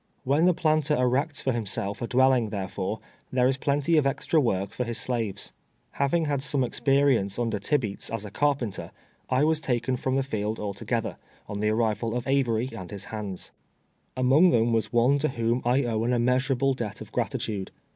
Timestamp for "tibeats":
7.59-8.09